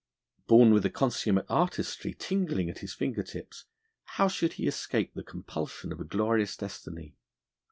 [0.47, 3.65] Born with a consummate artistry tingling at his finger tips,
[4.17, 7.13] how should he escape the compulsion of a glorious destiny?